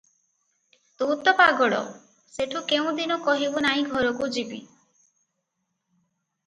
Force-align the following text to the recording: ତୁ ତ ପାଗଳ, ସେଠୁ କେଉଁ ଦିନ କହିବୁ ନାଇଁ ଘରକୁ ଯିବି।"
ତୁ 1.01 1.07
ତ 1.27 1.33
ପାଗଳ, 1.41 1.81
ସେଠୁ 2.37 2.65
କେଉଁ 2.73 2.95
ଦିନ 3.01 3.19
କହିବୁ 3.29 3.63
ନାଇଁ 3.67 3.87
ଘରକୁ 3.93 4.33
ଯିବି।" 4.39 4.63